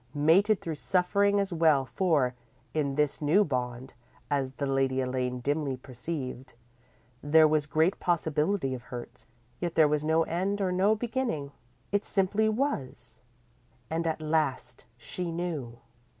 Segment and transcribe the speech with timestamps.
[0.15, 2.33] Mated through suffering as well, for,
[2.73, 3.93] in this new bond,
[4.31, 6.55] as the Lady Elaine dimly perceived,
[7.21, 9.27] there was great possibility of hurt.
[9.59, 11.51] Yet there was no end or no beginning;
[11.91, 13.21] it simply was,
[13.91, 15.77] and at last she knew.